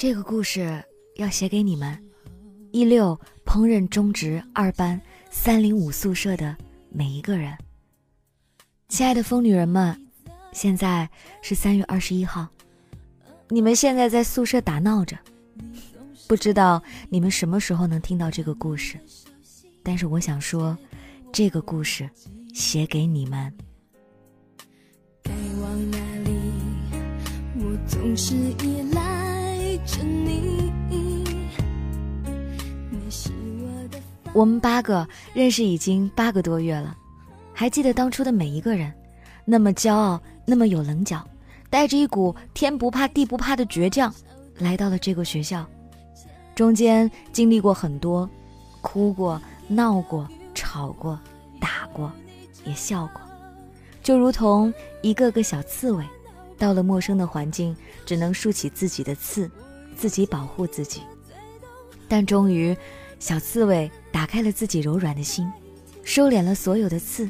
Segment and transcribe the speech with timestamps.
[0.00, 0.82] 这个故事
[1.16, 2.02] 要写给你们，
[2.72, 4.98] 一六烹饪中职二班
[5.30, 6.56] 三零五宿舍的
[6.88, 7.54] 每一个人。
[8.88, 9.94] 亲爱的疯女人们，
[10.52, 11.06] 现在
[11.42, 12.48] 是三月二十一号，
[13.50, 15.18] 你们现在在宿舍打闹着，
[16.26, 18.98] 不知道你们什么时候能听到这个故事，
[19.82, 20.74] 但是我想说，
[21.30, 22.08] 这个故事
[22.54, 23.52] 写给你们。
[25.22, 25.30] 该
[25.60, 26.30] 往哪里？
[27.56, 28.89] 我总是依赖。
[34.32, 36.96] 我们八个认识已经八个多月了。
[37.52, 38.90] 还记得当初的每一个人，
[39.44, 41.22] 那么骄傲，那么有棱角，
[41.68, 44.14] 带着一股天不怕地不怕的倔强，
[44.58, 45.66] 来到了这个学校。
[46.54, 48.28] 中间经历过很多，
[48.80, 51.18] 哭过、闹过、吵过、
[51.60, 52.10] 打过，
[52.64, 53.20] 也笑过，
[54.02, 54.72] 就如同
[55.02, 56.04] 一个个小刺猬，
[56.56, 59.50] 到了陌生的环境，只能竖起自己的刺，
[60.00, 61.02] 自己保护自己。
[62.08, 62.74] 但终于，
[63.18, 65.46] 小刺猬打开了自己柔软的心，
[66.02, 67.28] 收敛了所有的刺。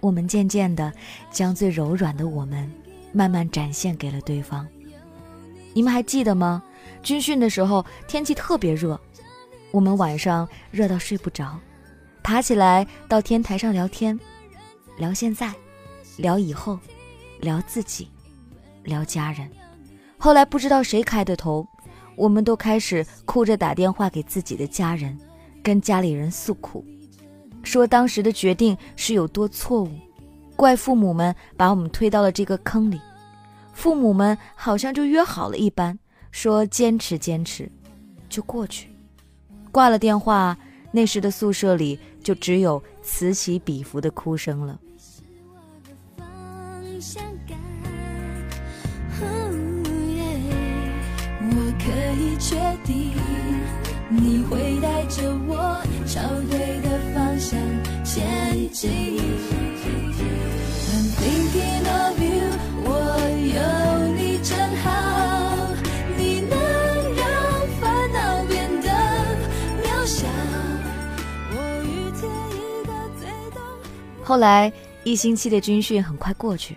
[0.00, 0.90] 我们渐渐地
[1.30, 2.72] 将最柔软的我们
[3.12, 4.66] 慢慢展现给了对方。
[5.74, 6.62] 你们还记得吗？
[7.02, 8.98] 军训的时候天气特别热，
[9.70, 11.60] 我们晚上热到睡不着，
[12.22, 14.18] 爬起来到天台上聊天，
[14.96, 15.52] 聊现在，
[16.16, 16.78] 聊以后，
[17.40, 18.08] 聊自己，
[18.82, 19.48] 聊家人。
[20.18, 21.66] 后来不知道谁开的头，
[22.22, 25.18] 我们都开始哭着打电话给自己的家人，
[25.60, 26.84] 跟家里人诉苦。
[27.64, 29.90] 说当时的决定是有多错误，
[30.54, 33.00] 怪父母们把我们推到了这个坑里，
[33.72, 35.98] 父母们好像就约好了一般，
[36.30, 37.68] 说坚持坚持，
[38.28, 38.88] 就过去。
[39.72, 40.56] 挂了电话，
[40.92, 44.78] 那时的宿舍里就只有此起彼伏的哭声了。
[58.12, 59.22] 前进。
[62.84, 62.90] 我
[63.48, 63.56] 有
[64.12, 64.90] 你真好，
[66.18, 66.52] 你能
[67.16, 67.24] 让
[67.80, 68.88] 烦恼变得
[69.82, 70.26] 渺小。
[71.52, 73.62] 我遇见一个最懂。
[74.22, 74.70] 后来
[75.04, 76.76] 一星期的军训很快过去，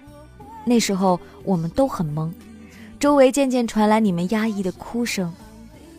[0.64, 2.32] 那时候我们都很懵。
[2.98, 5.34] 周围渐渐传来你们压抑的哭声，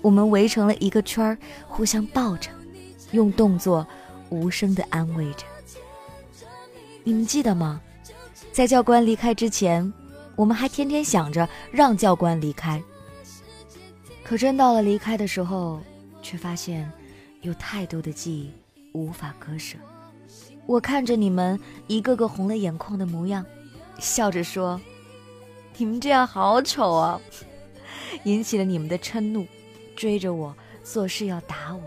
[0.01, 1.37] 我们围成了一个圈儿，
[1.69, 2.49] 互相抱着，
[3.11, 3.87] 用动作
[4.31, 5.44] 无声的安慰着。
[7.04, 7.81] 你们记得吗？
[8.53, 9.92] 在教官离开之前，
[10.34, 12.82] 我们还天天想着让教官离开。
[14.25, 15.81] 可真到了离开的时候，
[16.22, 16.91] 却发现
[17.42, 18.53] 有太多的记忆
[18.92, 19.76] 无法割舍。
[20.66, 23.44] 我看着你们一个个红了眼眶的模样，
[24.00, 24.81] 笑着说。
[25.76, 27.20] 你们这样好丑啊！
[28.25, 29.47] 引起了你们的嗔怒，
[29.94, 31.82] 追着我做事要打我。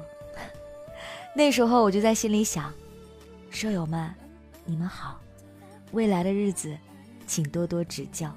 [1.34, 2.73] 那时候我就在心里想：
[3.50, 4.13] 舍友们，
[4.66, 5.19] 你们好，
[5.91, 6.78] 未来的日子，
[7.25, 8.35] 请多多指教。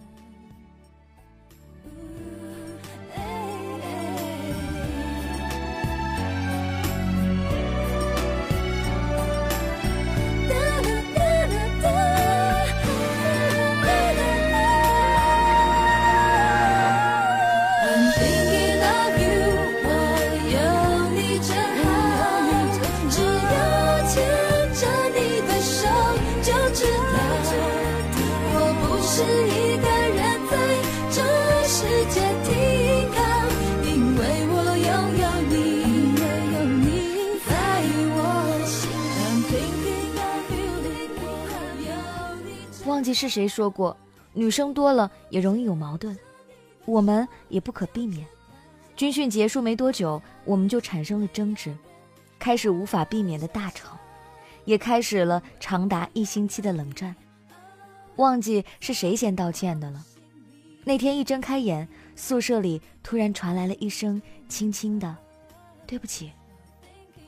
[29.15, 30.19] 是一个人
[30.49, 30.57] 在
[31.11, 31.21] 这
[31.69, 32.49] 世界停
[33.13, 33.21] 靠，
[33.85, 34.89] 因为我拥
[35.21, 35.55] 有你，
[36.17, 36.23] 也
[36.55, 36.89] 有你。
[37.47, 37.53] 在
[38.09, 38.17] 我
[38.65, 38.89] 心
[42.87, 43.95] 忘记是谁说过，
[44.33, 46.17] 女生多了也容易有矛盾，
[46.87, 48.27] 我们也不可避免。
[48.97, 51.77] 军训结束没多久，我们就产生了争执，
[52.39, 53.99] 开始无法避免的大吵，
[54.65, 57.15] 也开始了长达一星期的冷战。
[58.17, 60.05] 忘记是谁先道歉的了。
[60.85, 65.17] 那天一睁开眼，宿舍里突然传来了一声轻轻的
[65.87, 66.33] “对不起”，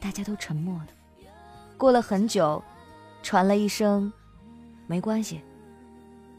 [0.01, 0.89] 大家都沉默了。
[1.77, 2.63] 过了很久，
[3.23, 4.13] 传了一声
[4.87, 5.41] “没关系”。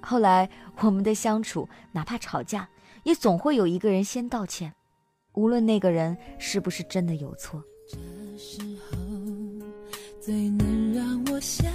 [0.02, 0.50] 后来
[0.82, 2.68] 我们的相处，哪怕吵架，
[3.04, 4.74] 也总会有一个人先道歉，
[5.34, 7.64] 无论那个人是不是真的有错。
[7.88, 7.98] 这
[8.38, 8.60] 时
[8.90, 8.98] 候
[10.22, 11.66] 最能让我想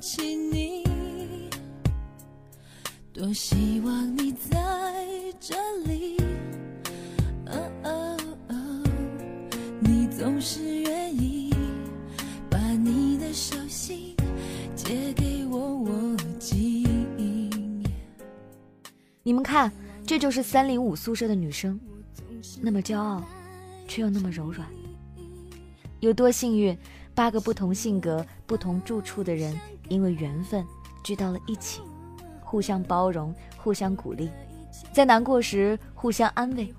[0.00, 0.73] 起你，
[3.14, 4.50] 多希望你在
[5.38, 5.54] 这
[5.86, 6.16] 里。
[7.46, 8.18] 哦哦
[8.48, 8.82] 哦，
[9.78, 11.54] 你总是愿意
[12.50, 14.16] 把你的手心
[14.74, 16.84] 借给我，我记。
[19.22, 19.70] 你们看，
[20.04, 21.78] 这就是三零五宿舍的女生，
[22.60, 23.22] 那么骄傲，
[23.86, 24.68] 却又那么柔软。
[26.00, 26.76] 有多幸运，
[27.14, 29.56] 八个不同性格、不同住处的人，
[29.88, 30.66] 因为缘分
[31.04, 31.80] 聚到了一起，
[32.54, 34.30] 互相包容，互相鼓励，
[34.92, 36.72] 在难过时互相安慰，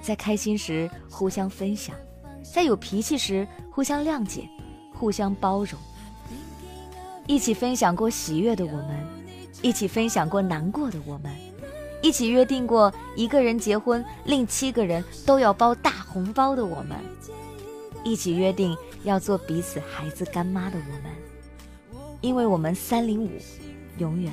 [0.00, 1.94] 在开心时互相分享，
[2.42, 4.48] 在有脾气时互相谅解，
[4.94, 5.78] 互相包容。
[7.26, 9.06] 一起分享过喜悦的我们，
[9.60, 11.30] 一起分享过难过的我们，
[12.00, 16.96] 一起约定过一个人结婚，另七个人都要包大红包的我们，
[18.02, 18.74] 一起约定
[19.04, 23.28] 要做彼此孩子干妈的我们，因为我们三零五
[23.98, 24.32] 永远。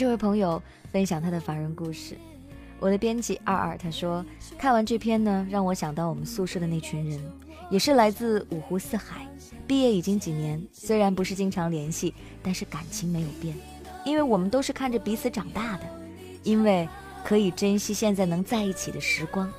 [0.00, 2.16] 这位朋友分享他的凡人故事。
[2.78, 4.24] 我的编辑二二他说，
[4.56, 7.20] 看完这篇呢，让我想到我们宿舍的那群人，
[7.68, 9.28] 也是来自五湖四海，
[9.66, 13.54] 毕业已经几年，虽然不是经常联系，但是感情没有变，
[14.06, 15.84] 因为我们都是看着彼此长大的，
[16.44, 16.88] 因为
[17.22, 19.52] 可以珍惜现在能在一起的时光。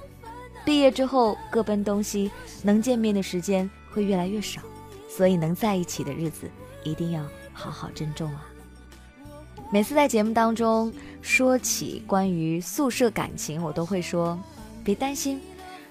[0.66, 2.32] 毕业之后各奔东西，
[2.64, 4.60] 能见面的时间会越来越少，
[5.08, 6.50] 所以能在一起的日子
[6.84, 7.24] 一定要
[7.54, 8.48] 好好珍重啊。
[9.74, 10.92] 每次在节目当中
[11.22, 14.38] 说起关于宿舍感情，我都会说：
[14.84, 15.40] 别担心。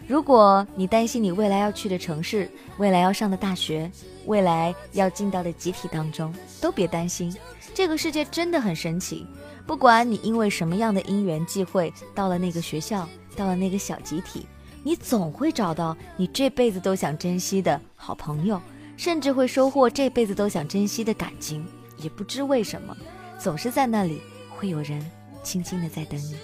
[0.07, 2.47] 如果你担心你未来要去的城市、
[2.77, 3.91] 未来要上的大学、
[4.27, 6.31] 未来要进到的集体当中，
[6.61, 7.35] 都别担心。
[7.73, 9.27] 这个世界真的很神奇，
[9.67, 14.47] 不管你因为什么样的因缘际会到了那个学校，到了那个小集体，
[14.83, 18.61] 你总会找到你这辈子都想珍惜的好朋友，
[18.99, 21.65] 甚至会收获这辈子都想珍惜的感情。
[21.97, 22.95] 也不知为什么。
[23.41, 24.21] 总是在那里，
[24.51, 25.05] 会有人
[25.43, 26.37] 轻轻的在等你。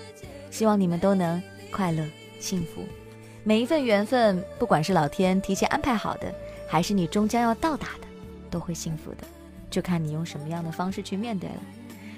[0.50, 2.02] 希望你们都能快乐
[2.40, 2.82] 幸福。
[3.44, 6.34] 每一份缘分，不管是老天提前安排好的，
[6.66, 8.06] 还是你终将要到达的，
[8.50, 9.18] 都会幸福的。
[9.68, 11.56] 就看你用什么样的方式去面对了。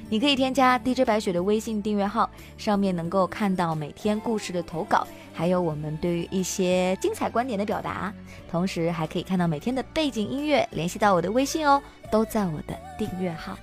[0.09, 8.15] 你可以添加 DJ 白雪的微信订阅号，上面能够看到每天故事的投稿，还有我们对于一些精彩观点的表达。
[8.49, 11.83] 同时还可以看到每天的背景音乐，联系到我的微信哦，
[12.13, 13.59] 都在我的订阅号。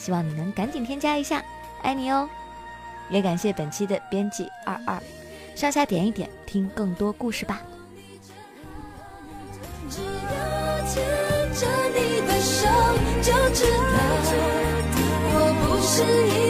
[0.00, 1.44] 希望你能赶紧添加一下，
[1.82, 2.26] 爱你哦！
[3.10, 4.98] 也感谢本期的编辑二二，
[5.54, 7.60] 上下点一点，听更多故事吧。
[15.82, 16.49] 是一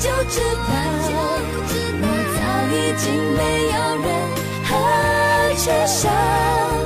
[0.00, 0.72] 就知道
[1.12, 2.40] 我早
[2.72, 3.04] 已经
[3.36, 4.08] 没有任
[4.64, 4.70] 何
[5.58, 6.79] 缺少。